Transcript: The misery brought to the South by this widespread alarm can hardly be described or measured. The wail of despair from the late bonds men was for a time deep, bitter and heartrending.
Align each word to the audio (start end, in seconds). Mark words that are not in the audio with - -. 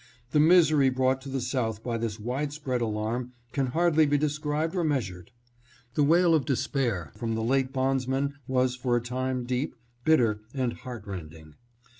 The 0.31 0.39
misery 0.39 0.89
brought 0.89 1.21
to 1.21 1.29
the 1.29 1.39
South 1.39 1.83
by 1.83 1.99
this 1.99 2.19
widespread 2.19 2.81
alarm 2.81 3.33
can 3.51 3.67
hardly 3.67 4.07
be 4.07 4.17
described 4.17 4.75
or 4.75 4.83
measured. 4.83 5.29
The 5.93 6.01
wail 6.03 6.33
of 6.33 6.43
despair 6.43 7.11
from 7.15 7.35
the 7.35 7.43
late 7.43 7.71
bonds 7.71 8.07
men 8.07 8.33
was 8.47 8.75
for 8.75 8.95
a 8.97 9.01
time 9.03 9.43
deep, 9.43 9.75
bitter 10.03 10.41
and 10.55 10.73
heartrending. 10.73 11.53